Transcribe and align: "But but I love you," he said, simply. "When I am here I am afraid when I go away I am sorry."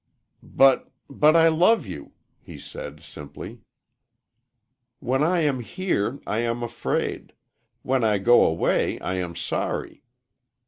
"But 0.41 0.89
but 1.11 1.35
I 1.35 1.49
love 1.49 1.85
you," 1.85 2.13
he 2.39 2.57
said, 2.57 3.03
simply. 3.03 3.61
"When 4.99 5.23
I 5.23 5.41
am 5.41 5.59
here 5.59 6.19
I 6.25 6.39
am 6.39 6.63
afraid 6.63 7.33
when 7.83 8.03
I 8.03 8.17
go 8.17 8.43
away 8.43 8.99
I 8.99 9.13
am 9.17 9.35
sorry." 9.35 10.01